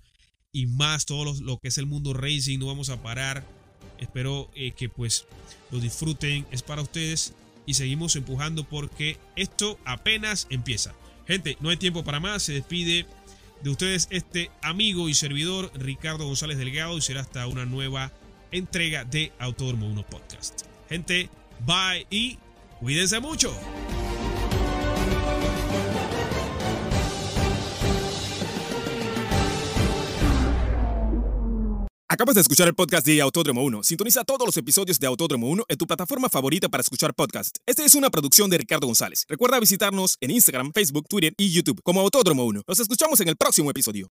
y 0.56 0.68
más 0.68 1.06
todo 1.06 1.34
lo, 1.34 1.58
que 1.60 1.68
es 1.68 1.78
el 1.78 1.86
mundo 1.86 2.14
racing. 2.14 2.60
No 2.60 2.68
vamos 2.68 2.90
a 2.90 3.04
parar. 3.04 3.44
Espero 4.00 4.50
eh, 4.56 4.72
que 4.72 4.88
pues 4.88 5.26
lo 5.70 5.82
disfruten. 5.82 6.46
Es 6.50 6.62
para 6.64 6.82
ustedes 6.82 7.34
y 7.66 7.74
seguimos 7.74 8.16
empujando 8.16 8.64
porque 8.64 9.18
esto 9.36 9.78
apenas 9.84 10.48
empieza. 10.50 10.96
Gente, 11.28 11.58
no 11.60 11.70
hay 11.70 11.78
tiempo 11.78 12.06
para 12.06 12.22
más. 12.22 12.44
Se 12.44 12.54
despide 12.54 13.06
de 13.64 13.70
ustedes 13.70 14.08
este 14.12 14.50
amigo 14.62 15.10
y 15.10 15.14
servidor 15.14 15.72
Ricardo 15.76 16.26
González 16.26 16.58
Delgado 16.58 16.98
y 16.98 17.02
será 17.02 17.20
hasta 17.20 17.46
una 17.48 17.66
nueva 17.66 18.14
entrega 18.52 19.04
de 19.04 19.34
Autódromo 19.40 19.88
1 19.88 20.06
Podcast. 20.08 20.62
Gente, 20.88 21.30
bye 21.66 22.08
y 22.10 22.38
cuídense 22.80 23.20
mucho. 23.20 23.54
Acabas 32.16 32.36
de 32.36 32.40
escuchar 32.40 32.70
el 32.70 32.74
podcast 32.74 33.06
de 33.06 33.20
Autódromo 33.20 33.62
1. 33.66 33.84
Sintoniza 33.84 34.24
todos 34.24 34.48
los 34.48 34.56
episodios 34.56 34.98
de 35.02 35.06
Autódromo 35.06 35.50
1 35.50 35.66
en 35.68 35.78
tu 35.78 35.86
plataforma 35.86 36.30
favorita 36.30 36.70
para 36.70 36.80
escuchar 36.80 37.14
podcast. 37.14 37.58
Esta 37.66 37.84
es 37.84 37.94
una 37.94 38.10
producción 38.10 38.50
de 38.50 38.58
Ricardo 38.58 38.88
González. 38.88 39.26
Recuerda 39.28 39.60
visitarnos 39.60 40.16
en 40.22 40.32
Instagram, 40.32 40.72
Facebook, 40.74 41.10
Twitter 41.10 41.34
y 41.36 41.52
YouTube 41.52 41.82
como 41.84 42.00
Autódromo 42.00 42.46
1. 42.46 42.62
Nos 42.66 42.80
escuchamos 42.80 43.20
en 43.20 43.28
el 43.28 43.36
próximo 43.36 43.70
episodio. 43.70 44.04